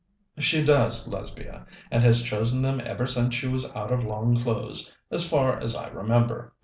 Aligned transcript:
"She 0.39 0.63
does, 0.63 1.07
Lesbia, 1.07 1.67
and 1.91 2.01
has 2.01 2.23
chosen 2.23 2.63
them 2.63 2.81
ever 2.83 3.05
since 3.05 3.35
she 3.35 3.47
was 3.47 3.71
out 3.75 3.93
of 3.93 4.03
long 4.03 4.35
clothes, 4.41 4.95
as 5.11 5.29
far 5.29 5.55
as 5.59 5.75
I 5.75 5.89
remember. 5.89 6.53